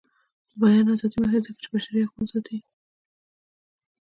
د 0.49 0.51
بیان 0.59 0.85
ازادي 0.93 1.17
مهمه 1.21 1.39
ده 1.41 1.43
ځکه 1.45 1.59
چې 1.61 1.67
بشري 1.73 1.99
حقونه 2.05 2.27
ساتي. 2.31 2.57